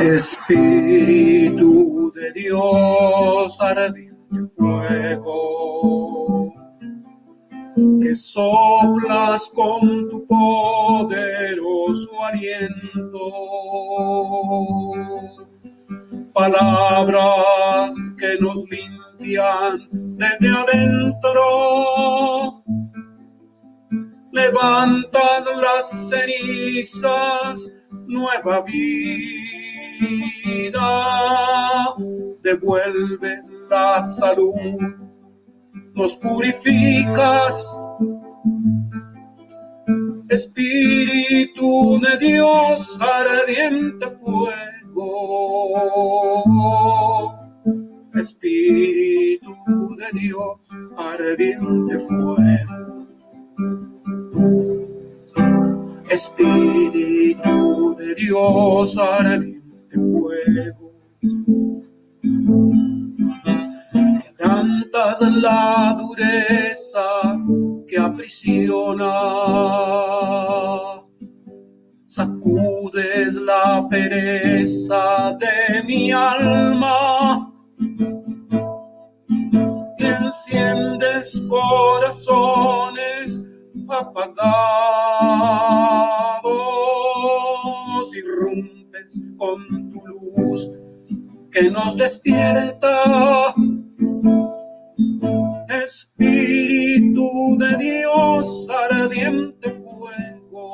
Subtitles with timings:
[0.00, 6.54] Espíritu de Dios, ardiente fuego,
[8.00, 13.20] que soplas con tu poderoso aliento.
[16.32, 22.57] Palabras que nos limpian desde adentro.
[24.32, 27.74] Levantan las cenizas,
[28.06, 29.18] nueva vida
[32.42, 34.52] devuelves la salud,
[35.94, 37.82] nos purificas.
[40.28, 45.30] Espíritu de Dios, ardiente fuego.
[48.14, 49.54] Espíritu
[49.96, 52.77] de Dios, ardiente fuego.
[56.18, 60.92] Espíritu de Dios, ardiente fuego.
[64.36, 67.38] Quebrantas la dureza
[67.86, 69.12] que aprisiona.
[72.06, 77.48] Sacudes la pereza de mi alma.
[79.98, 83.48] Y enciendes corazones
[83.88, 86.17] apagados
[88.14, 88.78] y rumbo
[89.36, 90.70] con tu luz
[91.50, 93.54] que nos despierta.
[95.84, 100.68] Espíritu de Dios, ardiente fuego.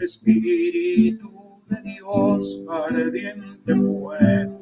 [0.00, 1.30] Espíritu
[1.68, 4.58] de Dios, ardiente fuego.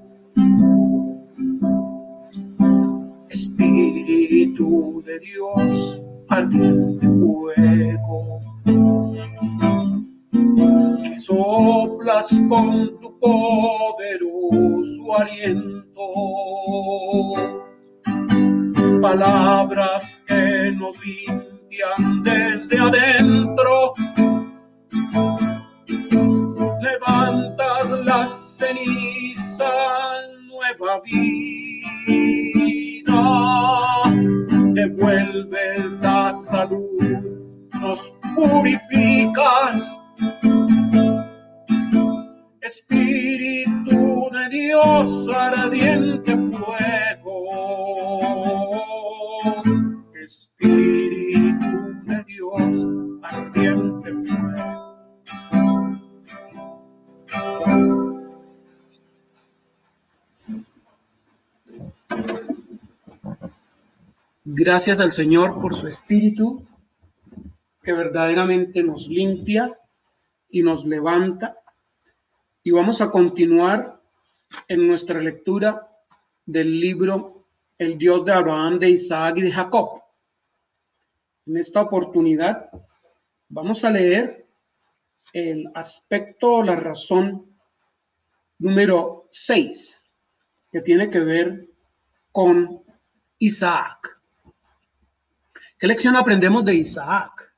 [3.28, 7.75] Espíritu de Dios, ardiente fuego
[11.18, 16.02] soplas con tu poderoso aliento.
[19.00, 23.94] Palabras que nos limpian desde adentro.
[26.80, 29.66] Levantas las cenizas,
[30.46, 31.22] nueva vida.
[34.72, 36.96] Devuelve la salud,
[37.80, 40.00] nos purificas
[42.60, 47.36] Espíritu de Dios, ardiente fuego.
[50.14, 51.66] Espíritu
[52.04, 52.88] de Dios,
[53.22, 54.86] ardiente fuego.
[64.44, 66.64] Gracias al Señor por su Espíritu
[67.82, 69.78] que verdaderamente nos limpia
[70.48, 71.56] y nos levanta
[72.62, 74.00] y vamos a continuar
[74.68, 75.88] en nuestra lectura
[76.44, 77.44] del libro
[77.78, 80.02] El Dios de Abraham, de Isaac y de Jacob.
[81.46, 82.70] En esta oportunidad
[83.48, 84.46] vamos a leer
[85.32, 87.56] el aspecto, la razón
[88.58, 90.10] número 6,
[90.72, 91.68] que tiene que ver
[92.32, 92.82] con
[93.38, 94.20] Isaac.
[95.78, 97.54] ¿Qué lección aprendemos de Isaac?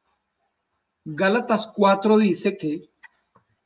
[1.10, 2.90] Gálatas 4 dice que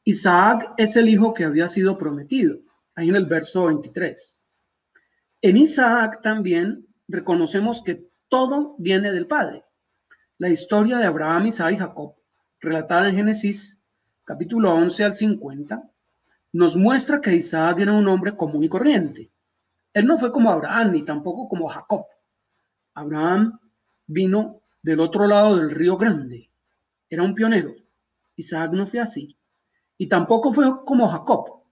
[0.04, 2.60] Isaac es el hijo que había sido prometido,
[2.94, 4.47] ahí en el verso 23.
[5.41, 9.64] En Isaac también reconocemos que todo viene del Padre.
[10.38, 12.14] La historia de Abraham, Isaac y Jacob,
[12.60, 13.82] relatada en Génesis
[14.22, 15.82] capítulo 11 al 50,
[16.53, 19.32] nos muestra que Isaac era un hombre común y corriente.
[19.92, 22.06] Él no fue como Abraham ni tampoco como Jacob.
[22.94, 23.59] Abraham
[24.06, 26.51] vino del otro lado del río Grande.
[27.12, 27.76] Era un pionero.
[28.36, 29.36] Isaac no fue así.
[29.98, 31.62] Y tampoco fue como Jacob,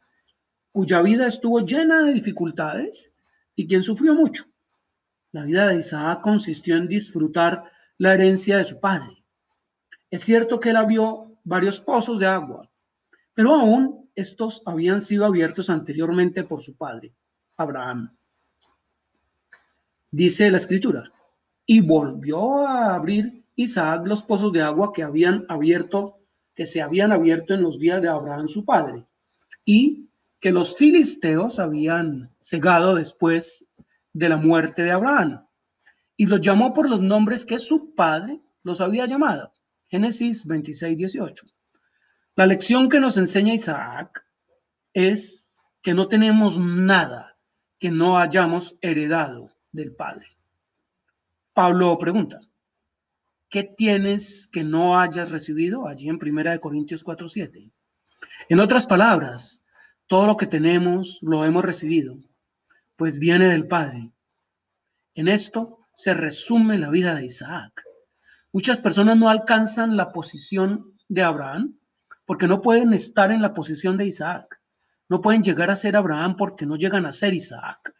[0.71, 3.17] cuya vida estuvo llena de dificultades
[3.57, 4.45] y quien sufrió mucho.
[5.33, 7.65] La vida de Isaac consistió en disfrutar
[7.97, 9.25] la herencia de su padre.
[10.11, 12.71] Es cierto que él vio varios pozos de agua,
[13.33, 17.15] pero aún estos habían sido abiertos anteriormente por su padre,
[17.57, 18.15] Abraham.
[20.11, 21.11] Dice la escritura,
[21.65, 26.19] y volvió a abrir Isaac los pozos de agua que habían abierto
[26.55, 29.07] que se habían abierto en los días de Abraham su padre
[29.65, 30.09] y
[30.41, 33.73] que los filisteos habían cegado después
[34.13, 35.47] de la muerte de Abraham
[36.17, 39.53] y los llamó por los nombres que su padre los había llamado.
[39.89, 41.47] Génesis 26, 18.
[42.37, 44.25] La lección que nos enseña Isaac
[44.93, 47.37] es que no tenemos nada
[47.79, 50.27] que no hayamos heredado del Padre.
[51.53, 52.41] Pablo pregunta,
[53.51, 55.89] ¿qué tienes que no hayas recibido?
[55.89, 57.71] Allí en 1 Corintios 4:7.
[58.49, 59.65] En otras palabras,
[60.07, 62.17] todo lo que tenemos lo hemos recibido,
[62.97, 64.13] pues viene del Padre.
[65.15, 67.85] En esto se resume la vida de Isaac.
[68.53, 71.79] Muchas personas no alcanzan la posición de Abraham
[72.25, 74.61] porque no pueden estar en la posición de Isaac.
[75.09, 77.95] No pueden llegar a ser Abraham porque no llegan a ser Isaac.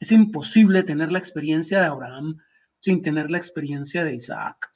[0.00, 2.38] Es imposible tener la experiencia de Abraham
[2.80, 4.71] sin tener la experiencia de Isaac.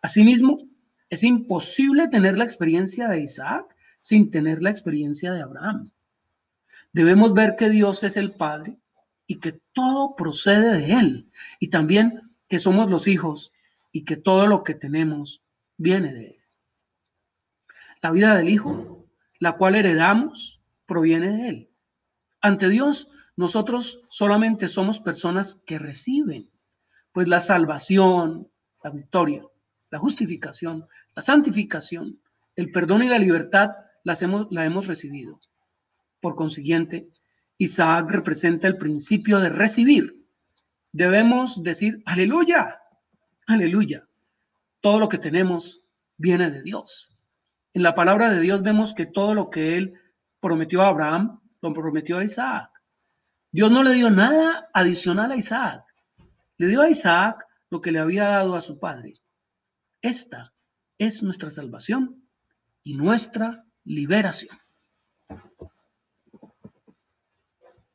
[0.00, 0.68] Asimismo,
[1.10, 5.90] es imposible tener la experiencia de Isaac sin tener la experiencia de Abraham.
[6.92, 8.76] Debemos ver que Dios es el Padre
[9.26, 11.30] y que todo procede de Él,
[11.60, 13.52] y también que somos los hijos
[13.92, 15.44] y que todo lo que tenemos
[15.76, 16.38] viene de Él.
[18.00, 19.06] La vida del Hijo,
[19.38, 21.70] la cual heredamos, proviene de Él.
[22.40, 26.50] Ante Dios, nosotros solamente somos personas que reciben,
[27.12, 28.50] pues la salvación,
[28.82, 29.44] la victoria,
[29.90, 32.20] la justificación, la santificación,
[32.56, 33.70] el perdón y la libertad
[34.04, 35.40] las hemos, la hemos recibido.
[36.20, 37.08] Por consiguiente,
[37.58, 40.24] Isaac representa el principio de recibir.
[40.92, 42.80] Debemos decir, aleluya,
[43.46, 44.08] aleluya.
[44.80, 45.82] Todo lo que tenemos
[46.16, 47.12] viene de Dios.
[47.74, 49.94] En la palabra de Dios vemos que todo lo que él
[50.40, 52.70] prometió a Abraham, lo prometió a Isaac.
[53.50, 55.84] Dios no le dio nada adicional a Isaac.
[56.56, 59.14] Le dio a Isaac lo que le había dado a su padre.
[60.02, 60.54] Esta
[60.98, 62.28] es nuestra salvación
[62.84, 64.56] y nuestra liberación.